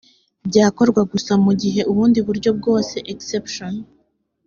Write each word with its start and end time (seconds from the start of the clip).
byakorwa 0.47 1.01
gusa 1.11 1.33
mu 1.43 1.51
gihe 1.61 1.81
ubundi 1.91 2.19
buryo 2.27 2.49
bwose 2.59 2.95
exception 3.13 3.73